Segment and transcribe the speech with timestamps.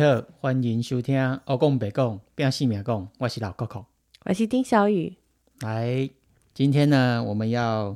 [0.00, 3.84] 好，欢迎收听《欧讲白讲变性名讲》，我是老 Coco。
[4.24, 5.18] 我是丁小雨。
[5.60, 6.08] 来，
[6.54, 7.94] 今天呢，我们要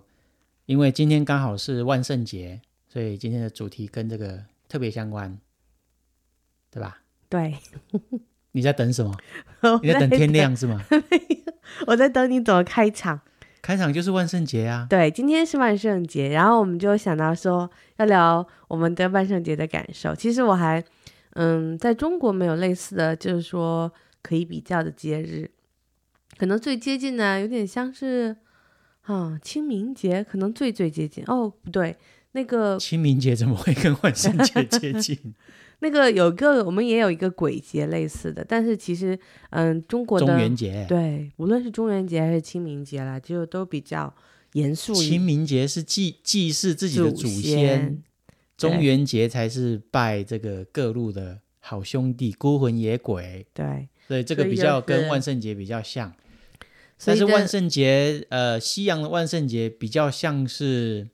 [0.67, 2.61] 因为今天刚好是万圣节，
[2.91, 5.39] 所以今天的主题跟这个特别相关，
[6.71, 6.99] 对吧？
[7.31, 7.57] 对，
[8.53, 9.17] 你在等什么？
[9.63, 10.85] 我你在等天亮是吗？
[11.89, 13.19] 我在等你怎么开场。
[13.63, 14.87] 开场就是万圣节啊！
[14.91, 20.15] 对，今天是万圣节，然后我们就想到说要聊我们的万圣节的感受。
[20.15, 20.85] 其实我还，
[21.35, 25.51] 嗯，在中国没有类似的就是说可以比较的节日，
[26.37, 28.37] 可能最接近的有点像是
[29.03, 31.23] 啊清明节，可能最最接近。
[31.27, 31.97] 哦，不对，
[32.33, 35.19] 那个清明节怎么会跟万圣节 接近？
[35.81, 39.19] 那个有个，我们也有一个鬼节类似的，但是其实，
[39.51, 44.15] 嗯，中国的中元节，对，无论是中元节还是清明节啦，就都比较
[44.53, 44.95] 严肃。
[44.95, 48.03] 清明节是祭祭祀自己的祖先，
[48.57, 53.47] 中元节才是拜这个各路的好兄弟、孤魂野鬼。
[53.53, 56.13] 对，所以这个比较跟万圣节比较像。
[57.05, 61.09] 但是万圣节，呃，西洋的万圣节比较像是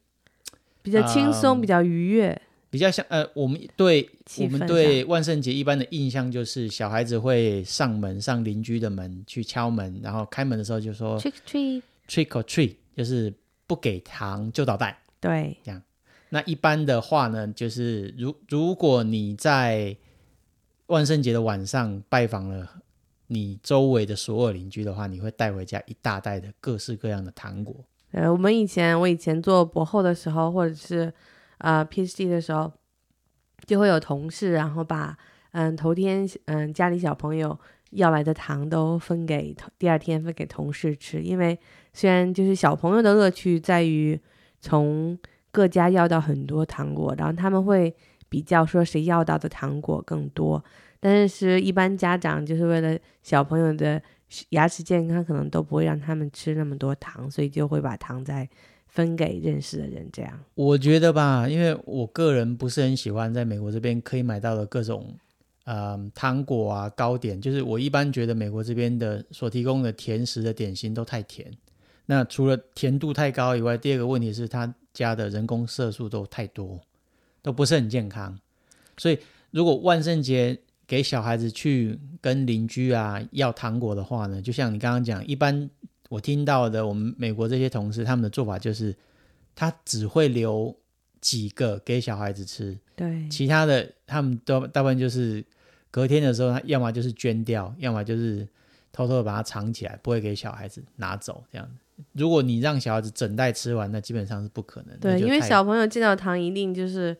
[0.83, 2.41] 比较轻松、比较愉悦。
[2.69, 13.33] 比较像呃，我们对我们对万圣节一般的印象就是小孩子会上门上邻居的门去敲门，然后开门的时候就说 trick trick or treat，就是
[13.67, 14.97] 不给糖就捣蛋。
[15.19, 15.83] 对，这样。
[16.31, 19.97] 那一般的话呢，就是如如果你在
[20.87, 22.83] 万圣节的晚上拜访了
[23.27, 27.77] 你周围的所有邻居的话，你会带回家一大袋的各式各样的糖果。
[28.13, 31.13] 呃，我们以前我以前做博后的时候，或者是。
[31.61, 32.73] 啊，PhD 的时候
[33.67, 35.15] 就会有同事，然后把
[35.53, 37.55] 嗯头天嗯家里小朋友
[37.91, 41.59] 要来的糖都分给第二天分给同事吃，因为
[41.93, 44.19] 虽然就是小朋友的乐趣在于
[44.59, 45.19] 从
[45.51, 47.95] 各家要到很多糖果，然后他们会
[48.29, 50.65] 比较说谁要到的糖果更多，
[50.99, 54.01] 但是一般家长就是为了小朋友的
[54.51, 58.49] 牙齿健康，可能都不会让他们吃那么多糖，所以就会把糖再。
[58.93, 65.15] 分给认识的人，这样我觉得吧，因为我个人不是很喜欢在美国这边可以买到的各种，
[65.63, 71.49] 呃，糖果啊、糕点，就是我一般觉得美国这边的所提供的甜食的点心都太甜。
[72.07, 76.81] 那除了甜度太高以外，第二个问题是他加的人工色素都太多，
[77.43, 78.39] 都不是很健康。
[78.97, 79.19] 所以
[79.51, 85.71] 如果万圣节给小孩子去跟邻居啊要糖果的话呢，就像你刚刚讲，一般。
[86.11, 88.93] 我听到的，我们美国这些同事他们的做法就是，
[89.55, 90.77] 他只会留
[91.21, 95.45] 几个给小孩子吃，对，其他的他们都大部分就是
[95.89, 98.45] 隔天的时候，他要么就是捐掉，要么就是
[98.91, 101.71] 偷偷的把它藏起来，不会给小孩子拿走这样
[102.13, 104.99] 如果你让小孩子整袋吃完，那基本上是不可能。
[104.99, 107.17] 对，因为小朋友见到糖一定就是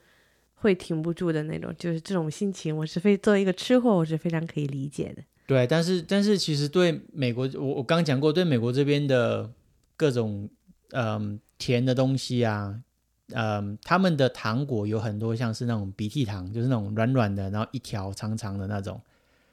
[0.55, 5.23] 会停不住的那种，就是这种心情，我是非作为一个吃货，我是非常可以理解的。
[5.47, 9.51] 对，但是但是其实对美国，我我刚讲过，对美国这边的
[9.97, 10.49] 各种
[10.93, 12.81] 嗯甜的东西啊，
[13.33, 19.01] 嗯，他们的糖果有很多像是那种鼻涕糖，就是那种软软的，然后一条长长的那种。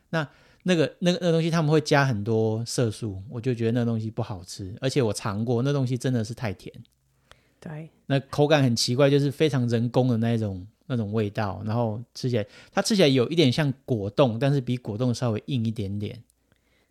[0.09, 0.27] 那
[0.67, 6.73] 那个那个那东西他们会加很多色素，我就觉得那东西不好吃，而且我尝过那东西真的是太甜。
[7.59, 10.67] 对，那口感很奇怪，就是非常人工的那一种。
[10.89, 16.23] 那种味道，然后吃起来，它吃起来有一点像果冻，但是比果冻稍微硬一点点。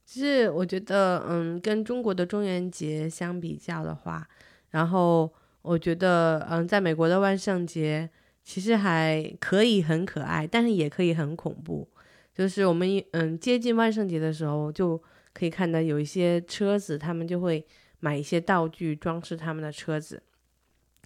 [0.05, 4.29] 其实我觉得，嗯，跟中国的中元节相比较的话，
[4.69, 5.33] 然后
[5.63, 8.11] 我觉得，嗯，在美国的万圣节
[8.45, 11.89] 其实还可以很可爱，但是也可以很恐怖。
[12.37, 15.01] 就是我们嗯接近万圣节的时候，就
[15.33, 17.65] 可以看到有一些车子，他们就会
[18.01, 20.23] 买一些道具装饰他们的车子，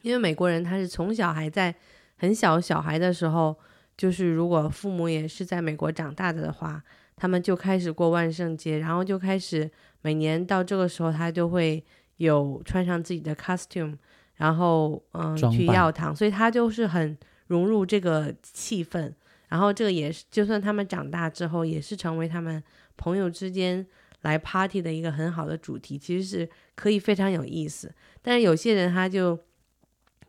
[0.02, 1.74] 因为美国人他是从小还在。
[2.22, 3.58] 很小小孩的时候，
[3.96, 6.84] 就是如果父母也是在美国长大的的话，
[7.16, 9.70] 他们就开始过万圣节，然后就开始
[10.02, 11.82] 每年到这个时候，他就会
[12.18, 13.96] 有穿上自己的 costume，
[14.34, 17.16] 然后嗯去要糖，所以他就是很
[17.46, 19.10] 融入这个气氛。
[19.50, 22.62] 然后这个也是，就算他们长大之后，也是成为他们
[22.96, 23.86] 朋友之间
[24.22, 27.92] 来 party 的一个很好的主题，其实是可以非常有意思。
[28.22, 29.38] 但是有些人他就。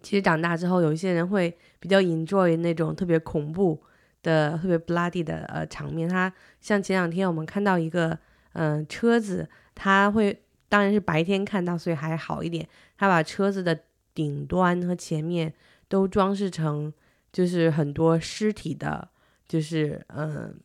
[0.04, 3.80] 其实长大之后，有一些人会比较 enjoy 那种特别恐怖
[4.24, 6.10] 的、特别 bloody 的呃场面。
[6.10, 8.18] 他像前两天我们看到一个
[8.54, 12.68] 嗯车子，他会当然是白天看到，所以还好一点。
[12.98, 13.80] 他把车子的
[14.16, 15.54] 顶端和前面
[15.88, 16.92] 都装饰成
[17.32, 19.08] 就是很多尸体的，
[19.52, 20.56] 就是嗯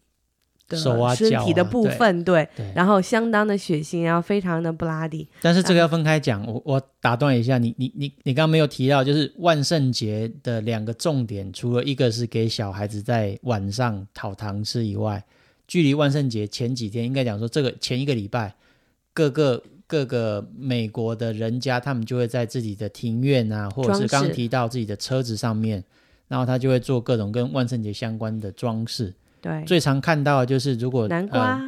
[0.68, 2.72] 的手啊身体的部分，对，对。
[2.72, 5.28] 然后相当的血腥，然后非常的不拉迪。
[5.42, 15.24] 但是这个要分开讲，我我打断一下，你你你你刚刚没有提到，就是万圣节的两个重点，除了一个是给小孩子在晚上讨糖吃以外，
[15.66, 18.54] 距离万圣节前几天，应该讲说这个前一个礼拜，
[19.12, 25.84] 各个各个美国的人家，他们就会在自己的庭院啊，或者是刚提到自己的车子上面，
[26.28, 29.14] 然后他就会做各种跟万圣节相关的装饰。
[29.40, 31.60] 对，最常看到的就是如果南瓜，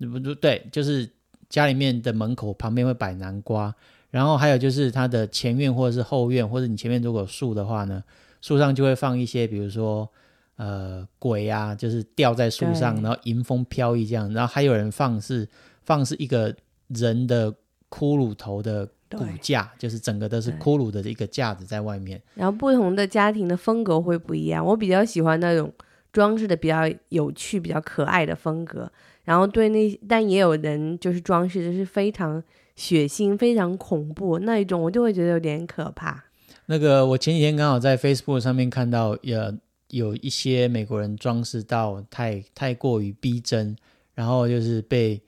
[0.00, 1.08] 呃不不对，就是
[1.48, 3.74] 家里面的门口旁边会摆南瓜，
[4.10, 8.02] 然后还有就是它的前院或者是后院，或者你前面如果有树的话呢，
[8.40, 10.08] 树上就会放一些，比如说
[10.56, 15.48] 呃鬼啊，就是吊在树上，然后迎风飘逸这样，然后还有人放是
[15.84, 16.54] 放是一个
[16.88, 17.50] 人的
[17.88, 18.86] 骷髅头的
[19.18, 22.20] 骨架，就是整个都是骷髅的一个架子在外面。
[22.34, 24.64] 然后不同的家庭的风格会不一样。
[24.64, 25.72] 我比较喜欢那种
[26.12, 28.90] 装饰的比较有趣、比较可爱的风格。
[29.24, 32.42] 然后对那，但也有人就是装饰的是非常
[32.74, 36.24] 血腥、非常恐怖那一种，我就会觉得有点可怕。
[36.66, 39.56] 那个我前几天刚好在 Facebook 上面看到，呃，
[39.90, 43.76] 有一些美国人装饰到太太过于逼真，
[44.14, 45.20] 然后就是被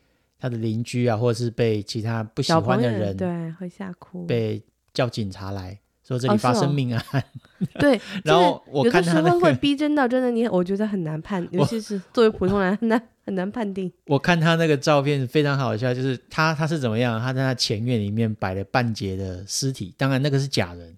[0.45, 4.63] 他的邻居啊，或者是被其他不喜欢的人对会吓哭，被
[4.93, 7.25] 叫警察来说这里发生命案，
[7.81, 13.91] 对， 然后我有的看他那时候会，逼真到真的你，我觉得很难判， 尤其是作为普通人很难很难判定。
[14.05, 17.19] 我看他那个照片非常好笑，就是他他是怎么样？
[17.19, 20.95] 他在他前院里面摆了半截的尸体，当然那个是假人。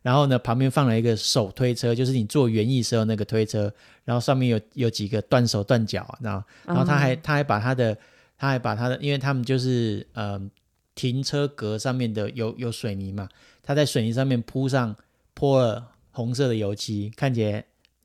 [0.00, 3.70] 然后呢，旁边放了一个手推车，就是你做园艺时候那个推车，
[4.04, 7.98] 然后上面有有几个断手断脚啊，然后然后他还、嗯他还把他的
[8.38, 10.40] 他还把他的，因为他们就是呃
[10.94, 13.28] 停车格上面的有有水泥嘛，
[13.62, 14.94] 他在水泥上面铺上
[15.34, 17.64] 泼了红色的油漆，看起来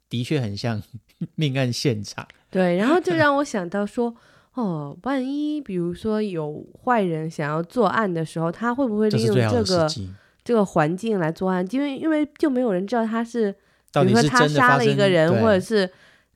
[0.09, 0.81] 的确很像
[1.35, 2.27] 命案现场。
[2.49, 4.13] 对，然后就让我想到说，
[4.55, 9.87] 哦，万一比如说有坏人想要作案的时候，他会不会利用这个，
[10.43, 11.65] 这个环境来作案？
[11.71, 13.55] 因为因为就没有人知道他是，
[13.93, 15.91] 到底是比如说他杀了一个人，或者是嗯、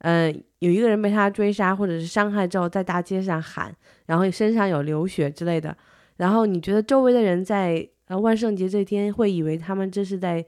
[0.05, 3.75] 呃有一个人被他追杀或者是伤害之后，在大街上喊，
[4.05, 5.75] 然后身上有流血之类的，
[6.17, 10.45] 然后你觉得周围的人在呃万圣节这天会以为他们这是在，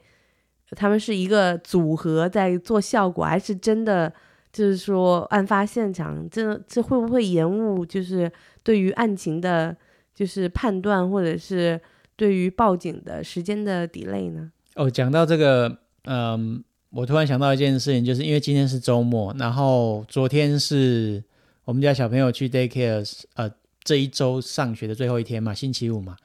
[0.75, 4.13] 他们是一个组合在做效果，还是真的
[4.51, 8.31] 就是说案发现场，这这会不会延误就是
[8.61, 9.75] 对于案情的，
[10.13, 11.81] 就是判断或者是
[12.15, 14.51] 对于报警的时间的 delay 呢？
[14.75, 16.63] 哦，讲到这个，嗯，
[16.97, 21.23] 我突然想到一件事情，就是因为今天是周末，然后昨天是
[21.63, 23.47] 我们家小朋友去 daycare，呃，
[23.83, 26.17] 这一周上学的最后一天嘛，星期五嘛。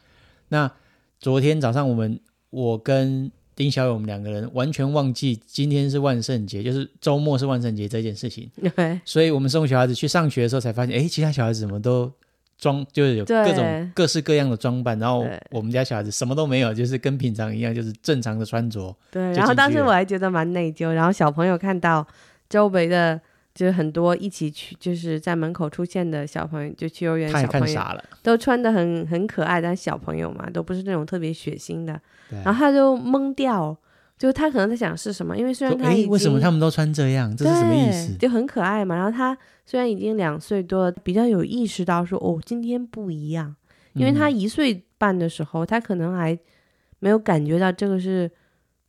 [0.48, 0.72] 那
[1.20, 12.10] 昨天早上我们我跟丁小友我们两个人完全忘记今天是万圣节，就是周末是万圣节这件事情， 对所以我们送小孩子去上学的时候才发现，诶，其他小孩子怎么都
[12.58, 18.94] 装，就是有各种各式各样的装扮，然后我们家小孩子什么都没有，就是跟平常一样，就是正常的穿着。
[19.10, 22.06] 对，然后当时我还觉得蛮内疚，然后小朋友看到
[22.48, 23.20] 周围的。
[23.54, 32.00] 就是很多一起去，就是在门口出现的小朋友，就去幼儿园小朋友，看傻了，都穿的很很可爱，但小朋友嘛，都不是那种特别血腥的。
[32.30, 33.76] 对然后他就懵掉，
[34.18, 37.36] 就他可能在想是什么，因为虽然，他哎为什么他们都穿这样？
[37.36, 38.18] 这是什么意思对？
[38.18, 38.94] 就很可爱嘛。
[38.94, 39.36] 然后他
[39.66, 43.54] 虽然已经两岁多了，比较有意识到说哦，今天不一样，
[43.94, 46.38] 因为他嗯一岁半的时候，他可能还
[47.00, 48.30] 没有感觉到这个是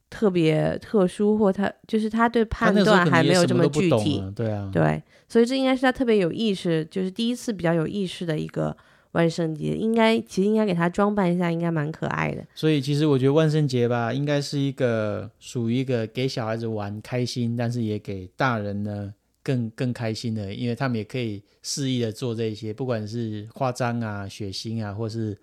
[0.09, 4.23] 特别特殊，或他就是他对判断还没有这么具体。
[4.35, 8.75] 对啊，对，所以这应该是他特别有意识，就是第一次比较有意识的一个
[9.13, 12.45] 万圣节，应该其实应该给他装扮一下，应该蛮可爱的。
[12.53, 25.37] 所以其实我觉得万圣节吧，应该是一个属于一个给小孩子玩开心，但是也给大人呢更更开心的，因为他们也可以肆意的做这些，不管是夸张啊、血腥啊，或是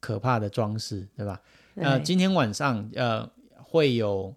[0.00, 1.40] 可怕的装饰，对吧？
[1.74, 4.32] 呃，今天晚上呃会有，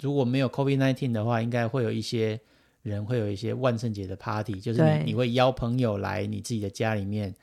[0.00, 2.38] 如果没有 COVID nineteen 的话，应该会有一些
[2.82, 7.34] 人会有一些万圣节的 party，就是你你会邀朋友来你自己的家里面，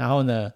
[0.00, 0.50] 然后呢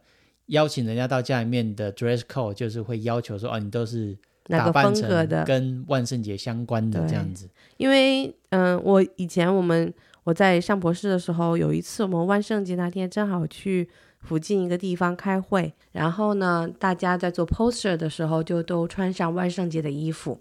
[0.47, 5.45] 邀请人家到家里面的 dress code 就是会要求说哦，你都是打扮成？
[5.45, 7.49] 跟万圣节相关的这样子。
[7.77, 13.89] 因为嗯、我以前我们我在上博士的时候，有一次我们万圣节那天正好去
[14.21, 20.41] 附近一个地方开会，然后呢，大家在做 poster 的时候就都穿上万圣节的衣服，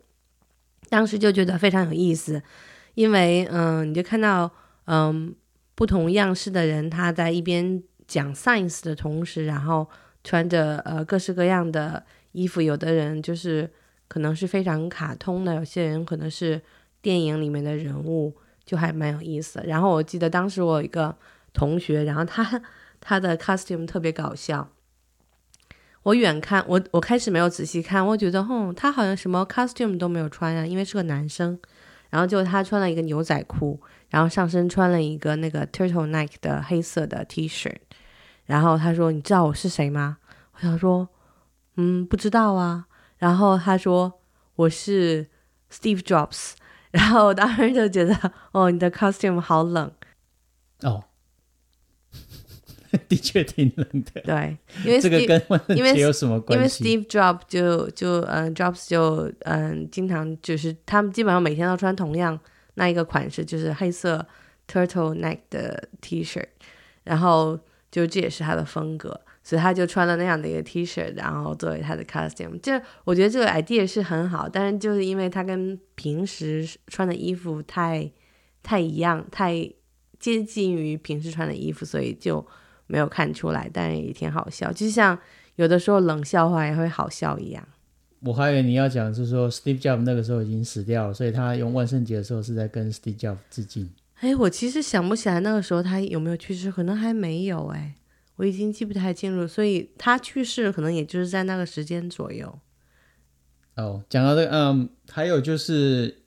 [0.90, 2.42] 当时就觉得非常有意思，
[2.96, 4.50] 因为嗯、你就看到
[4.86, 5.36] 嗯、
[5.76, 9.88] 不同样式的人他在一边讲 science 的同时，然后
[10.24, 13.70] 穿着呃各式各样的衣服，有的人就是
[14.08, 16.62] 可能是非常卡通的，有些人可能是
[17.02, 19.62] 电影里面的人物，就还蛮有意思。
[19.66, 21.16] 然后我记得当时我有一个
[21.54, 22.62] 同学，然后他
[23.00, 24.70] 他的 costume 特别搞笑。
[26.04, 31.58] 我远看，我我开始没有仔细看，我觉得，哼，他好像什么 costume 都没有穿啊，因为是个男生。
[32.10, 33.80] 然后就他穿了一个牛仔裤，
[34.10, 37.74] 然后上身穿了一个那个 turtleneck 的黑色的 T 恤。
[38.46, 40.18] 然后他说：“你知道我是谁吗？”
[40.56, 41.08] 我想说
[41.78, 44.22] ：“嗯，不知道啊。”然后他说
[44.56, 45.28] ：“我是
[45.72, 46.54] Steve Jobs。
[46.92, 49.92] ”然后我当时就觉得：“哦，你的 costume 好冷。”
[50.84, 51.06] 哦。
[53.10, 56.84] 的确挺冷的，对，因为这个跟万圣节有什么关系？
[56.84, 62.40] 因为 Steve Jobs 就就嗯，Jobs 就嗯，经常就是他们基本上每天都穿同样
[62.76, 64.24] 那一个款式，就是黑色
[64.68, 66.46] turtleneck 的 T 恤，
[67.04, 67.60] 然后
[67.94, 72.60] 就这也是他的风格，所以他就穿了那样的一个 T 恤，然后作为他的 costume。
[72.62, 78.12] 这我觉得这个 idea 是很好，但是就是因为他跟平时穿的衣服太
[78.64, 79.72] 太一样，太
[80.20, 82.44] 接近于平时穿的衣服，所以就。
[82.86, 85.18] 没有看出来，但也挺好笑，就像
[85.56, 87.66] 有的时候冷笑话也会好笑一样。
[88.20, 93.90] 我还以为你要讲是说 Steve Jobs 那个时候已经死掉了，所以他用万圣节的时候是在跟 Steve Jobs 致敬。
[94.24, 97.94] 哎，我其实想不起来那个时候他有没有去世，可能还没有哎，
[98.38, 99.46] 我已经记不太清楚。
[99.46, 102.58] 所以他去世可能也就是在那个时间左右。
[103.76, 106.24] 哦，讲到这个，嗯，还有就是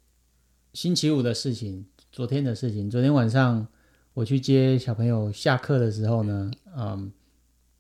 [0.75, 3.67] 星期五的事情，昨天的事情，昨天晚上。
[4.13, 7.13] 我去接小朋友下课的时候呢，嗯，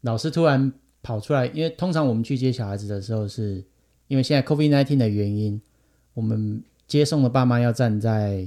[0.03, 0.71] 老师突然
[1.03, 3.65] 跑出来，因为通常我们去接小孩子的时候，是
[4.07, 5.59] 因为现在 COVID-19 的原因，
[6.13, 8.47] 我们接送的爸妈要站在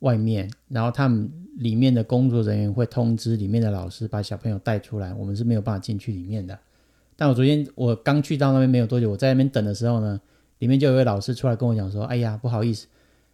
[0.00, 6.58] 外面，然后他们里面的工作人员会通知里面的老师把小朋友带出来，我们是没有办法进去里面的。
[7.16, 10.20] 但我昨天我刚去到那边没有多久，我在那边等的时候呢，
[10.58, 12.86] 里面就有位老师出来跟我讲说：“哎呀，不好意思，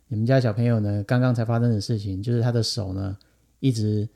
[0.09, 3.17] 你们家小朋友呢，刚刚才发生的事情，就是他的手呢。”
[3.61, 4.07] 一直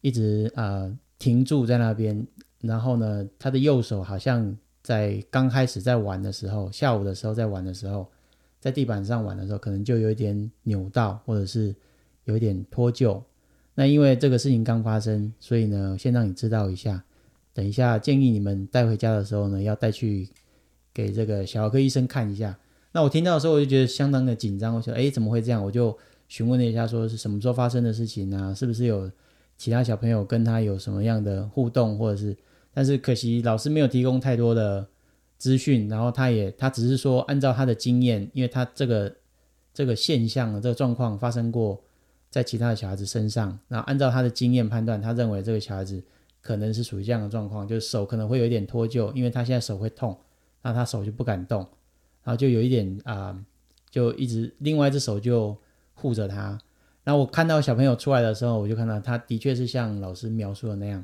[0.00, 2.26] 一直啊停住在那边，
[2.60, 8.08] 然后呢，他的右手好像在刚开始在玩的时候，下午的时候在玩的时候，
[8.58, 11.72] 在地板上玩的时候，可能就有一点扭到，或者是
[12.26, 13.20] 有点脱臼。
[13.74, 17.02] 那因为这个事情刚发生，所以呢，先让你知道一下。
[17.52, 20.28] 等一下建议你们带回家的时候呢，要带去
[20.94, 22.56] 给这个小儿科医生看一下。
[22.92, 24.76] 那我听到的时候，我就觉得相当的紧张。
[24.76, 25.64] 我想，哎，怎么会这样？
[25.64, 25.98] 我就。
[26.28, 28.52] 询问了一下，说是什么时候发生的事情啊？
[28.52, 29.08] 是不是有
[29.56, 32.36] 其他小朋友跟他有什么样的互动，或者是？
[32.74, 34.84] 但是可惜老师没有提供太多的
[35.38, 39.16] 资讯，然后他也他只是说按照他的经验，因为他这个
[39.72, 41.80] 这个现象这个状况发生过
[42.30, 46.02] 在其他的小孩子身上，然后按照他的经验判断，他认为这个小孩子
[46.40, 50.18] 可能是属于这样的状况，就是手可能会有一点脱臼，因为他现在手会痛，
[50.62, 51.60] 那他手就不敢动，
[52.24, 53.38] 然后就有一点啊，
[53.90, 55.56] 就一直另外一只手就。
[55.98, 56.60] 护着他，
[57.04, 61.02] 然后我看到小朋友出来的时候，我就看到他的确是像老师描述的那样，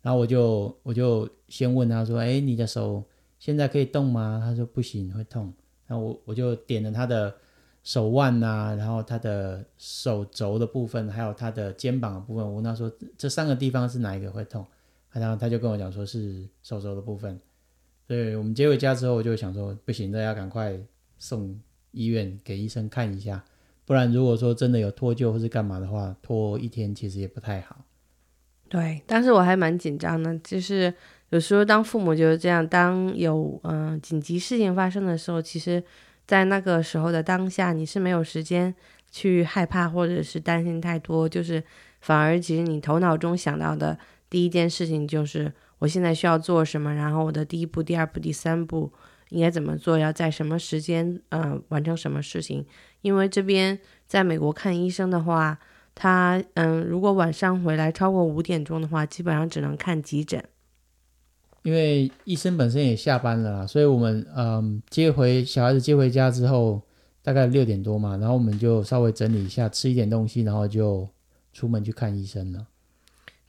[0.00, 3.04] 然后我就我就先问他说：“哎，你的手
[3.38, 5.52] 现在可以动吗？”他说：“不行，会痛。”
[5.86, 7.34] 然后我我就点了他的
[7.82, 14.64] 手腕呐，然后他的手肘的部分，还有他的肩膀的部分，我问他说：“这三个地方是哪一个会痛？”
[15.12, 17.38] 然后他就跟我讲说是手肘的部分。
[18.06, 20.78] 对我们接回家之后，我就想说：“不行，大家赶快
[21.18, 21.58] 送
[21.90, 23.44] 医院给医生看一下。”
[23.84, 27.84] 不然，如果说真的有脱臼或是干嘛的话，拖一天其实也不太好。
[28.68, 30.94] 对，但是我还蛮紧张的，就是
[31.30, 35.82] 有时候当父母就是这样，当有嗯紧急事情发生的时候，其实，
[36.32, 38.74] 在那个时候的当下，你是没有时间
[39.10, 41.62] 去害怕或者是担心太多，就是
[42.00, 43.98] 反而其实你头脑中想到的
[44.30, 48.90] 第一件事情就是我现在需要做什么，然后我的第一步、第二步、第三步。
[49.28, 49.98] 应该怎么做？
[49.98, 52.64] 要在什么时间，呃，完成什么事情？
[53.02, 55.58] 因为这边在美国看医生的话，
[55.94, 60.42] 他，嗯，如果晚上回来超过五点钟的话，基本上只能看急诊。
[61.62, 66.80] 因为医生本身也下班了啦，所以我们，嗯，接回小孩子接回家之后，
[67.22, 71.08] 大概六点多嘛，然后我们就稍微整理一下，吃一点东西，然后就
[71.52, 72.66] 出门去看医生了。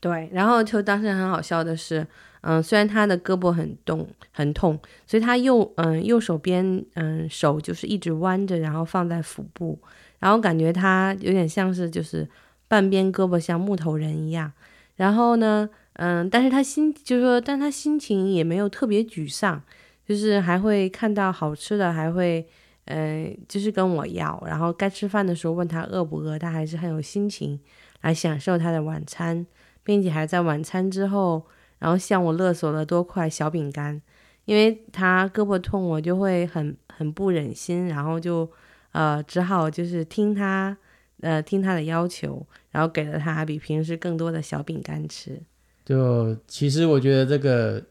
[0.00, 2.06] 对，然后就当时很好笑的是。
[2.46, 9.78] 嗯，虽然他的胳膊很痛很痛，所以他右嗯右手边嗯手就是一直弯着，然后放在腹部，
[10.18, 12.28] 然后感觉他有点像是就是
[12.68, 14.52] 半边胳膊像木头人一样。
[14.96, 19.62] 然后呢，嗯，但是他心就是说，但他心情也没有特别沮丧，
[20.06, 22.46] 就是还会看到好吃的，还会
[22.86, 27.58] 嗯就是跟我要，然后该吃饭的时候问他饿不饿，他还是很有心情
[28.02, 29.46] 来享受他的晚餐，
[29.82, 31.44] 并且还在晚餐之后。
[31.80, 34.00] 然后向我勒索了多块小饼干，
[34.46, 38.50] 因为他胳膊痛，我就会很很不忍心，然后就
[38.92, 40.74] 呃只好就是听他
[41.20, 45.42] 呃听他的要求，然后给了他比平时更多的小饼干吃。
[45.84, 47.82] 就其实我觉得这个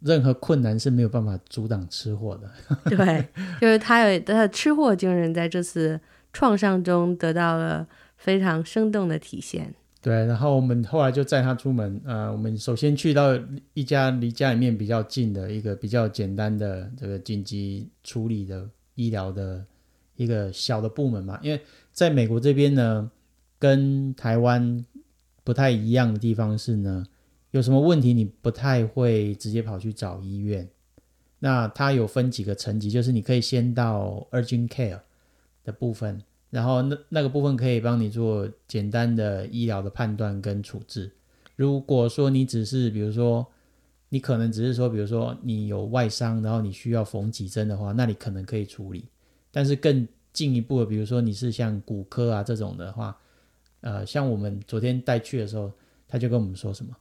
[0.00, 2.50] 任何困难是没有办法阻挡吃货的。
[2.96, 3.28] 对，
[3.60, 6.00] 就是他有他的吃货精神，在这次
[6.32, 7.86] 创伤中得到了
[8.16, 9.74] 非常生动的体现。
[10.00, 11.98] 对，然后我们后来就载他出门。
[12.04, 13.38] 呃，我们首先去到
[13.72, 19.64] 一家离家里面比较近的一个比较简单的这个紧急处理的医疗的
[20.16, 21.38] 一个小的部门嘛。
[21.42, 21.58] 因为
[21.90, 23.10] 在美国这边呢，
[23.58, 24.84] 跟台湾
[25.42, 27.06] 不太一样的地方是呢，
[27.54, 30.68] 有什么问题你不太会直接跑去找医院。
[31.38, 34.98] 那它有分几个层级，就是你可以先到 urgent care
[35.62, 36.20] 的部分。
[36.50, 41.12] 然后那那个部分可以帮你做简单的医疗的判断跟处置。
[41.54, 43.46] 如果说你只是比如说
[44.08, 49.04] 你可能只是说比如说你有外伤，然后你需要缝几针的话，那你可能可以处理。
[49.52, 53.16] 但是更进一步的，比如说你是像骨科啊这种的话，
[53.80, 55.70] 呃，像我们昨天带去的时候，
[56.08, 56.92] 他就跟我们说什么？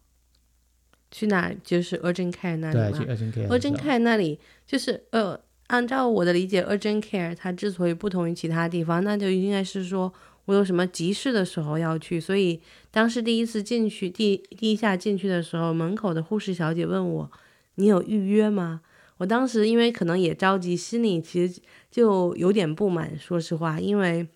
[1.13, 1.55] 去哪？
[1.63, 3.47] 就是 urgent care 那里对，去 urgent care。
[3.47, 5.39] urgent care 那里就是呃。
[5.67, 10.13] 按照我的理解，urgent care 它之所以不同于其他地方，那就应该是说
[10.45, 12.19] 我有什么急事的时候要去。
[12.19, 17.31] 所以当时第一次进去，第第一下进去的时候，门口的护士小姐问我
[17.75, 18.81] ：“你有预约吗？”
[19.17, 23.17] 我当时因为可能也着急，心里其实就有点不满。
[23.17, 24.27] 说实话，因为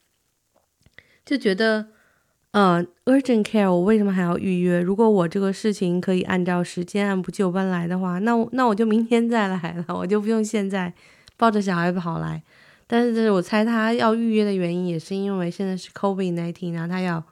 [1.25, 1.89] 就觉得，
[2.57, 4.81] 呃，urgent care 我为什么还要预约？
[4.81, 10.91] 如果我这个事情可以按照时间按部就班来的话，那我那我就明天再来了，我就不用现在。
[11.37, 12.41] 抱着小孩跑来，
[12.87, 17.23] 但是这是我猜他要预约的原因，也是因为现在是 COVID nineteen，然后他要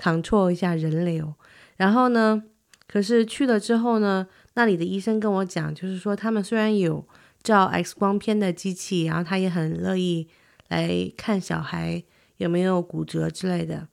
[0.00, 1.34] control 一下人流。
[1.76, 2.40] 然后呢，
[2.86, 7.04] 可是去了之后呢，那里的医生跟我讲，就是说他们虽然有
[7.42, 10.28] 照 X 光片的机器，然后他也很乐意
[10.68, 12.00] 来看小孩
[12.36, 13.88] 有没有骨折之类的，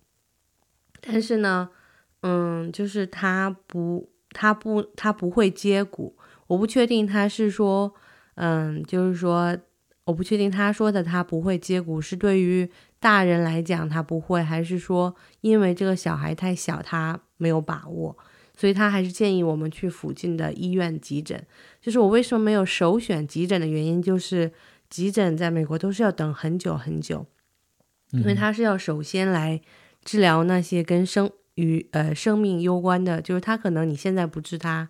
[1.06, 1.70] 但是呢，
[2.22, 6.18] 嗯，就是他不，他不，他不会接骨。
[6.48, 7.94] 我不确定他是说。
[8.38, 9.58] 嗯，就是说，
[10.04, 18.18] 我不确定他说的他不会接骨是对于大人来讲他不会，还是说因为这个小孩太小他没有把握，
[18.54, 21.42] 所以他还是建议我们去附近的医院急诊。
[21.80, 24.52] 就是我为什么没有首选急诊的原因，就是
[24.90, 27.26] 急诊在美国都是要等很久很久，
[28.12, 29.62] 因为他是要首先来
[30.06, 34.88] 治疗那些跟生与呃生命攸关的，就是他可能你现在不治他，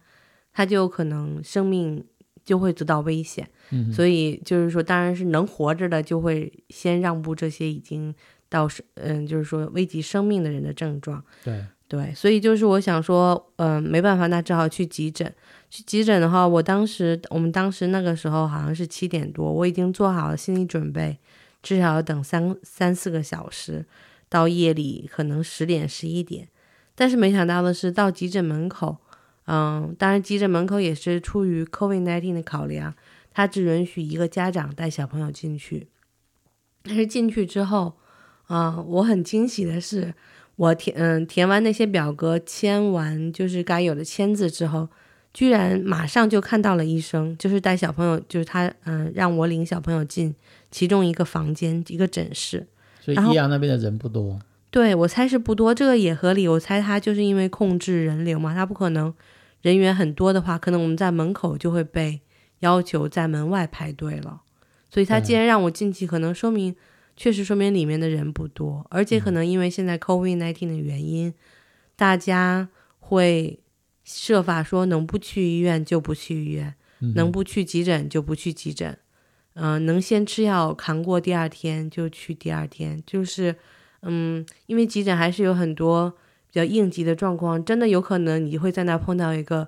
[0.54, 2.06] 他就可能生命。
[2.46, 3.50] 就会得到危险，
[3.92, 8.14] 所以就是说，当然是能活着的就会先让步这些已经
[8.50, 11.24] 到生嗯，就是说危及生命的人的症状。
[11.44, 15.34] 对对，所以就是我想说，嗯，没办法，那只好去急诊。
[15.72, 21.18] 去急诊的话，我当时我们当时那个时候好像是七点多，我已经做好了心理准备，
[21.64, 23.84] 至少要等三三四个小时，
[24.30, 26.48] 到夜里可能十点十一点。
[26.94, 28.98] 但是没想到的是，到急诊门口。
[29.48, 32.96] 嗯，当然，急诊门口也是出于 COVID-19 的考量，
[33.32, 35.88] 他只允许一个家长带小朋友进去。
[36.82, 37.94] 但是进去之后，
[38.48, 40.16] 啊，我很惊喜的是，
[40.56, 44.90] 我填嗯填完那些表格，签完就是该有的签字之后，
[45.32, 50.34] 居然马上就看到了医生，就是带小朋友，就是他嗯让我领小朋友进
[50.72, 52.66] 其中一个房间一个诊室。
[53.06, 54.40] 所以益阳那边的人不多。
[54.72, 56.48] 对我猜是不多，这个也合理。
[56.48, 59.14] 我猜他就是因为控制人流嘛，他不可能。
[59.62, 62.22] 人员很多的话，可能我们在门口就会被
[62.60, 64.42] 要求在门外排队了。
[64.90, 66.76] 所以他既然让我进去，可能说明
[67.16, 71.34] 确实说明里面的人不多，而且可能因为现在 COVID-19 的原因，
[71.96, 72.68] 大家
[73.00, 73.60] 会
[74.04, 76.76] 设法说能不去医院就不去医院，
[77.16, 78.98] 能不去急诊就不去急诊。
[79.56, 83.04] 嗯，能先吃药扛过第二天就去第二天。
[83.06, 83.56] 就是
[84.04, 86.14] 嗯，因为急诊还是有很多。
[86.48, 89.68] 比较应急的状况，真的有可能你会在那碰到一个，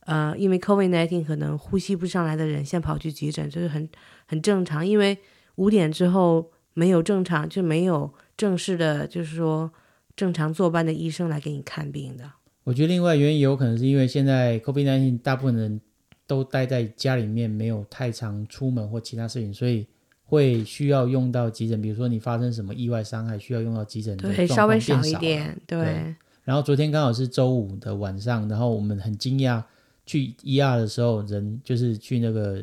[0.00, 3.88] 呃，因为 COVID-19 可能呼吸不上来的人，先跑去急诊，这是很
[4.26, 4.84] 很正常。
[4.84, 5.16] 因为
[5.54, 9.72] 五点之后没有正常，就没有正式的，就是说
[10.16, 12.28] 正常坐班的医生来给你看病的。
[12.64, 15.80] 我觉得另外原因有可能是因为现在 COVID-19 大部分人
[16.26, 19.86] 都待在家里面，没有太常出门或其他事情，所以
[20.24, 21.80] 会需要用到急诊。
[21.82, 26.14] 比如说你发生什么意外伤害，需要用到急诊的，对，稍微少一点，对。
[26.44, 29.62] 然后昨天刚好是周五的晚上，然后我们很惊讶，
[30.04, 32.62] 去 ER 的时候，人就是去那个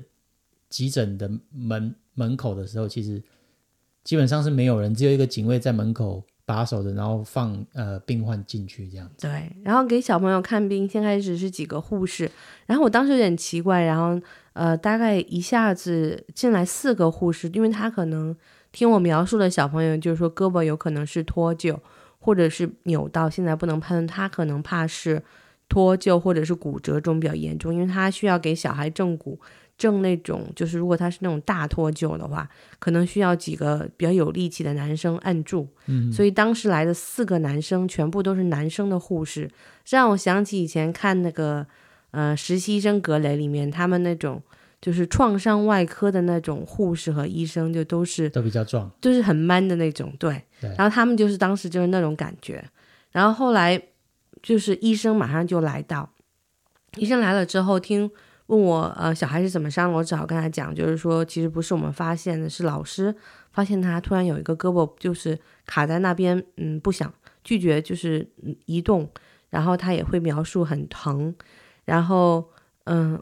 [0.69, 3.21] 急诊的门门口的时候，其实
[4.03, 9.27] 基本上是没有人，只有一个警卫在门口把守着，然后放呃病患进去这样子。
[9.27, 12.29] 对，然后给小朋友看病，先开始是几个护士，
[12.65, 14.19] 然后我当时有点奇怪，然后
[14.53, 18.35] 呃大概一下子进来四个护士，因为他可能
[18.71, 21.77] 听我描述的小朋友就是说胳膊有可能是脱臼。
[22.23, 25.23] 或者是扭到，现在不能判断，他可能怕是
[25.67, 29.39] 脱臼或者是骨折这种比较严重，因为他需要给小孩正骨。
[29.81, 35.67] 正那种就是如果他是那种大脱臼的话，可能需要几个比较有力气的男生按住。
[35.87, 39.49] 嗯，所以当时来的四个男生全部都是男生的护士，
[39.89, 41.65] 让我想起以前看那个
[42.11, 44.39] 呃实习生格雷里面他们那种
[44.79, 50.13] 就是创伤外科的那种护士和医生，就都是都比较壮，就是很 man 的那种。
[50.19, 50.43] 对，
[50.77, 52.63] 然后他们就是当时就是那种感觉。
[53.11, 53.81] 然后后来
[54.43, 56.07] 就是医生马上就来到，
[56.97, 58.11] 医生来了之后听。
[58.51, 63.15] 问我呃小孩是怎么伤的，我只好跟他讲，就是说其实不是我们发现的，是老师
[63.53, 67.13] 发现他突然有一个胳膊就是卡在那边，嗯，不想
[67.45, 68.29] 拒绝就是
[68.65, 69.09] 移动，
[69.51, 71.33] 然后他也会描述很疼，
[71.85, 72.43] 然后
[72.83, 73.17] 嗯，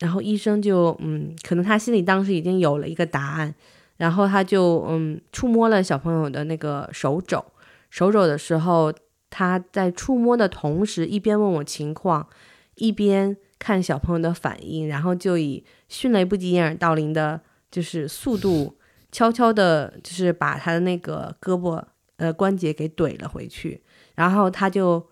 [0.00, 3.54] 然后医生就嗯，可能他心里当时已经有了一个答案，
[3.96, 7.44] 然后他就嗯触摸了小朋友的那个手肘，
[7.90, 8.92] 手肘的时候
[9.30, 12.28] 他在触摸的同时一边问我情况，
[12.74, 13.36] 一边。
[13.58, 17.40] 看小朋友的反应，然后就以迅雷不及掩耳盗铃的，
[17.70, 18.76] 就是速度，
[19.10, 21.82] 悄悄的，就是把他的那个胳膊
[22.16, 23.82] 呃关节给怼了回去。
[24.14, 25.06] 然后他就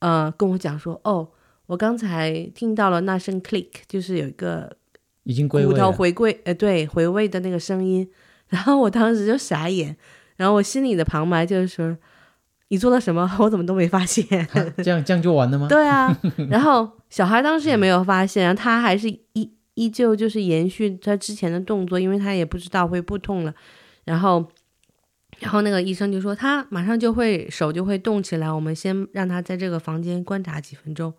[0.00, 1.28] 呃跟我讲说：“哦，
[1.66, 4.76] 我刚才听到了那声 click，就是有一个
[5.24, 8.08] 已经骨头回归，呃，对，回味的那个声音。
[8.48, 9.96] ”然后我当时就傻眼，
[10.36, 11.96] 然后我心里的旁白就是说。
[12.68, 13.30] 你做了什么？
[13.38, 14.26] 我怎么都没发现？
[14.82, 15.68] 这样这样就完了吗？
[15.68, 16.14] 对啊，
[16.50, 23.54] 然后小孩当时也没有发现，他还是依依旧就是延续他之前的动作，因为他也不知道会不痛了。
[24.04, 24.44] 然后，
[25.38, 31.12] 然后那个医生就说他马上就会手就会动起来，我们先让他在这个房间观察几分钟。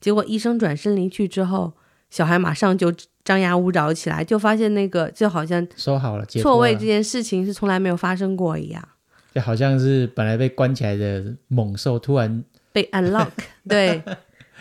[0.00, 1.72] 结果医生转身离去之后，
[2.08, 2.90] 小孩马上就
[3.22, 8.82] 张牙舞爪起来，就发现那个就好像收好了错位这件事情是从来没有发生过一样。
[9.32, 13.30] 就好像是本来被关起来的猛兽突然被 unlock，
[13.68, 14.02] 对，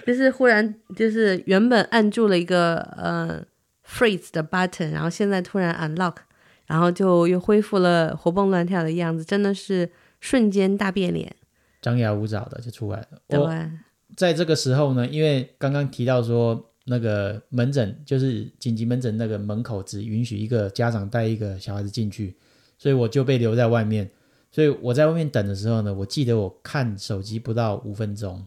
[0.05, 3.43] 就是忽然就是原本按住了一个呃
[3.87, 6.15] freeze 的 button，然后现在突然 unlock，
[6.67, 11.35] 然后就又恢复了活蹦乱跳的样子，真的是瞬间大变脸，
[11.81, 13.07] 张牙舞爪的就出来了。
[13.27, 13.69] 对，
[14.15, 22.35] 在这个时候呢，因为刚刚提到说那个门诊就是紧急门诊那个门口只允许一个家长带一个小孩子进去，
[22.77, 24.09] 所以我就被留在外面。
[24.51, 28.43] 所以我在外面等的时候呢，我记得我看手机不到五分钟，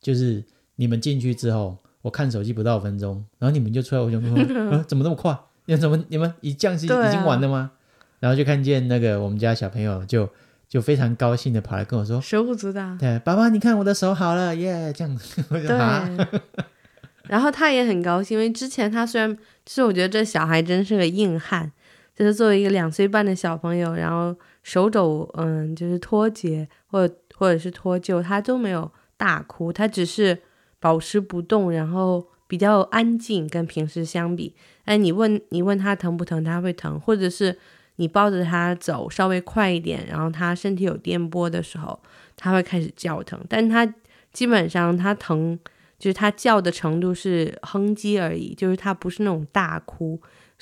[0.00, 0.42] 就是
[0.76, 5.38] 你们进去之后，我看手机不到五分钟，然后你们就出来，我就说，怎么那么快？
[5.66, 7.72] 你们怎么你们一降息已经完了吗？
[8.18, 10.28] 然后就看见那个我们家小朋友就
[10.68, 15.68] 就非常高兴的跑来跟我说，手舞足蹈，对，爸爸你看我的手好了耶，这样子， 对。
[17.28, 19.36] 然后他也很高兴，因为之前他虽然，
[19.66, 21.70] 其实我觉得这小孩真是个硬汉，
[22.16, 24.34] 就是作为一个两岁半的小朋友，然后。
[24.62, 30.38] 手肘，嗯，就是脱节或者或者是脱臼，他都没有大哭，他只是
[30.78, 34.54] 保持不动，然后比较安静，跟平时相比。
[34.84, 37.56] 哎，你问你问他疼不疼，他会疼，或者是
[37.96, 42.00] 你抱着他走稍微快一点，然后他身体有电波的时候，
[42.36, 43.86] 他会开始叫疼，但他
[44.32, 45.58] 基本上他疼，
[45.98, 50.20] 就是他叫的程度是哼唧而已，就是他不是那种大哭。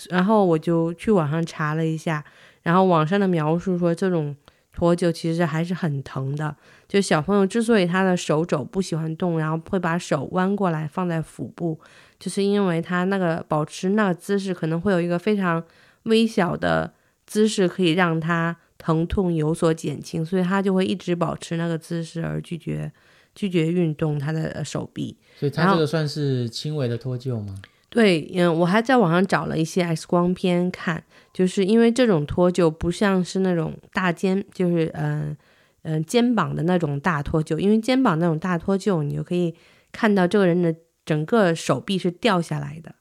[0.08, 2.24] 然后我就去网上查了一下。
[2.70, 4.36] 然后网上的描述说，这种
[4.72, 6.54] 脱臼其实还是很疼的。
[6.86, 11.80] 就小朋友之所以他的手肘不喜欢动，然后会把手弯过来放在腹部，
[12.20, 15.60] 就是因为他那个保持那个姿势可能会有一个非常
[16.04, 16.94] 微小的
[17.26, 22.92] 姿势可以让他疼痛有所减轻，所以他就会一直保持那个姿势而拒绝
[23.34, 25.16] 拒绝运动他的手臂。
[25.40, 27.60] 所以他这个算是轻微的脱臼吗？
[27.90, 35.36] 对，嗯，我还在网上找了一些 X 光片看，就是因为这种脱臼不像是那种大肩，就是嗯
[35.82, 39.52] 嗯肩膀的那种大脱臼，因为肩膀那种大脱臼，你就可以
[39.90, 40.72] 看到这个人的
[41.04, 42.94] 整个手臂是掉下来的，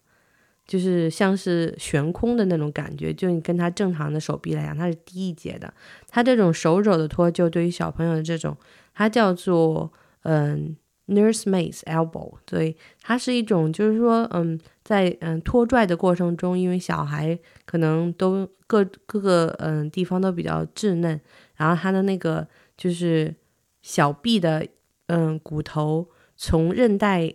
[0.66, 5.72] 就是像是悬空的那种感觉，就你跟他正常的手臂来讲，它是低一截的。
[6.08, 8.58] 他这种手肘的脱臼，对于小朋友的这种，
[8.96, 10.76] 它叫做嗯。
[11.10, 21.20] Nursemaid's elbow，对，它是一种，就是说，嗯，在嗯拖拽的过程中，因为小孩可能都各各个嗯地方都比较稚嫩，
[21.56, 23.34] 然后他的那个就是
[23.82, 24.68] 小臂的
[25.08, 27.34] 嗯骨头从韧带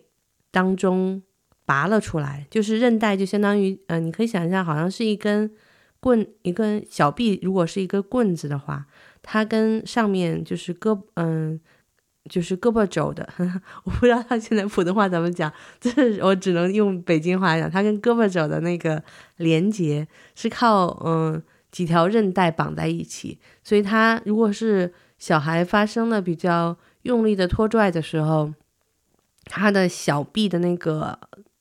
[0.53, 1.21] 当中
[1.67, 5.51] 拔了出来，就是韧带就相当于嗯，你可以想象，好像是一根
[5.99, 8.87] 棍，一根小臂，如果是一根棍子的话，
[9.21, 11.61] 它跟上面就是胳嗯。
[12.31, 13.29] 就是胳膊肘的，
[13.85, 17.71] 我不知道他现在普通话怎么讲，这是 我只能用北京话讲。
[17.71, 19.03] 他跟胳膊肘的那个
[19.37, 28.53] 连接是靠嗯几条韧带绑在一起，所以他如果是小孩发生了比较用力的拖拽的时候，
[29.45, 31.19] 他的小臂的那个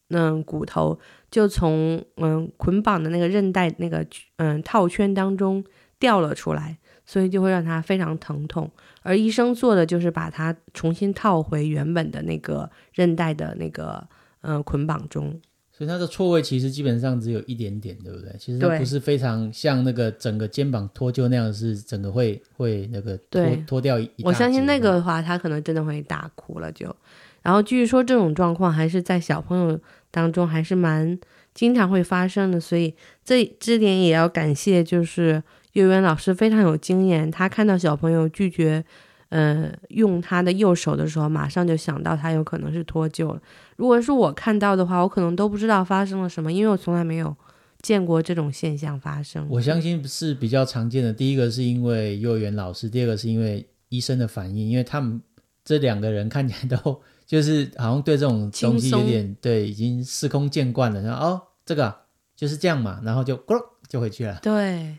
[0.10, 0.97] 嗯骨头
[1.30, 4.06] 就从嗯捆绑的那个韧带那个
[4.38, 5.63] 嗯套圈当中
[5.99, 8.70] 掉了出来，所以就会让他非常疼痛。
[9.02, 14.08] 而医生做的就是把它重新套回原本的那个韧带的那个
[14.42, 15.39] 嗯捆绑中。
[15.76, 18.34] 所以它的错位其实基本上只有一点点，对不对？
[18.38, 24.08] 其实它不是非常像那个整个肩膀脱臼那样，是整个会会那个脱脱掉一。
[24.24, 26.96] 我相信那个的话，他可能真的会大哭了就。
[27.42, 29.78] 然后据说这种状况还是在小朋友
[30.12, 31.20] 当中还是蛮
[31.56, 32.94] 经常会发生的，所以
[33.26, 35.42] 这这点也要感谢，就是
[35.74, 38.84] 幼儿园老师非常有经验，他看到小朋友拒绝。
[39.30, 43.42] 呃，用他的右手的时候，马上就想到他有可能是脱臼了。
[43.78, 47.36] 如果是我看到的话，我可能都不知道发生了什么，因为我从来没有
[47.82, 49.48] 见过这种现象发生。
[49.50, 51.12] 我相信是比较常见的。
[51.12, 55.20] 第一个是因为幼儿园老师，第二个是因为医生的反应，因为他们
[55.66, 61.02] 这两个人看起来都就是好像对这种东西有点对，已经司空见惯了。
[61.02, 61.92] 然后哦，这个
[62.36, 63.56] 就是这样嘛，然后就咕
[63.90, 64.38] 就回去了。
[64.44, 64.96] 对，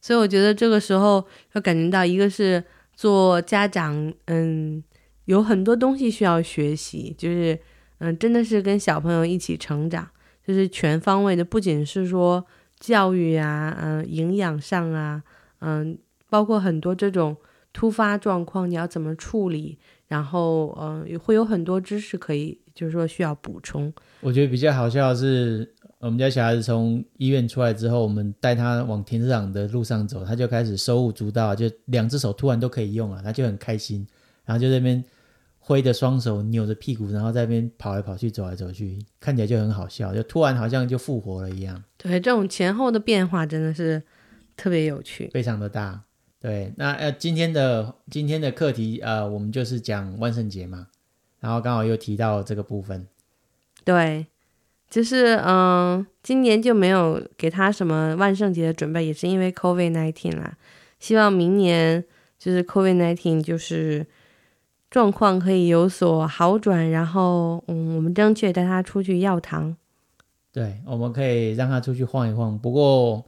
[0.00, 2.64] 所以我觉得这个时候要感觉到一个是。
[3.00, 4.82] 做家长，嗯，
[5.26, 7.56] 有很多东西需要学习，就是，
[7.98, 10.10] 嗯，真的是跟小朋友一起成长，
[10.44, 12.44] 就是全方位的，不仅是说
[12.80, 15.22] 教育啊，嗯，营养上啊，
[15.60, 15.96] 嗯，
[16.28, 17.36] 包括很多这种
[17.72, 23.94] 突发状况你要怎么处理，然后，嗯，会有很多知识可以，就是说需要补充。
[24.22, 25.72] 我觉得比较好笑的是。
[26.00, 34.06] 我们家小孩子从医院出来之后，我们带他往停车场的路上走，他就开始手舞足蹈，就两只手突然都可以用了，他就很开心，
[34.44, 35.04] 然后就在那边
[35.58, 41.82] 挥着双手，扭着屁股，然后在那边跑来跑去，走来走去，看起来就很好笑，就突然好像就复活了一样。
[41.96, 44.00] 对，这种前后的变化真的是
[44.56, 46.04] 特别有趣，非常的大。
[46.40, 50.86] 对，那呃，今天的今天的课题呃，我们就是讲万圣节嘛，
[51.40, 53.08] 然后刚好又提到这个部分，
[53.82, 54.26] 对。
[54.90, 60.56] 就是嗯，今年就没有给他什么万圣节的准备，也是因为 COVID nineteen 啦。
[60.98, 62.02] 希望明年
[62.38, 64.06] 就是 COVID nineteen 就是
[64.90, 69.76] 状况可以有所好转，然后嗯，我们争取带他出去要糖。
[70.50, 72.58] 对，我们可以让他出去晃一晃。
[72.58, 73.22] 不过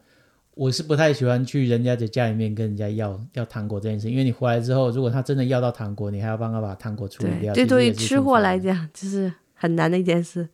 [0.55, 7.53] 我是不太喜欢去人家的家里面跟人家要要糖果这件事，因为你回来之后，如果他真的要到糖果，你还要帮他把糖果处理掉。
[7.53, 10.49] 这对于吃货来讲，就是很难的一件事。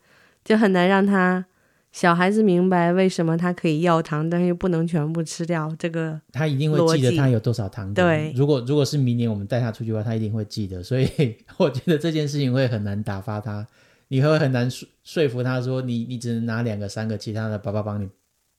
[0.47, 1.45] 就很难让他
[1.91, 5.75] 小孩子明白为什么他可以要糖，但是又不能全部吃掉。
[5.77, 7.93] 这个他一定会记得他有多少糖。
[7.93, 10.81] 对，如果如果是明年我们带他出去的话，他一定会记得。
[10.83, 13.67] 所以我觉得这件事情会很难打发他，
[14.07, 18.09] 你会很难说说服他说你你只能拿两个三个，其他的爸爸帮你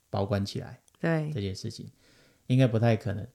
[0.10, 0.80] 保管起来。
[1.00, 1.86] 对，这件事情
[2.48, 3.26] 应该不太可能。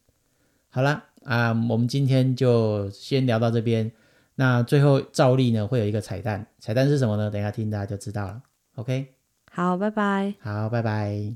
[0.68, 3.90] 好了啊，我们今天就先聊到这边。
[4.34, 7.30] 那最后照例呢会有一个彩蛋，彩蛋是什么呢？
[7.30, 8.42] 等一下听大家就知道了。
[8.76, 9.14] OK，
[9.50, 10.34] 好，拜拜。
[10.40, 11.34] 好，拜拜。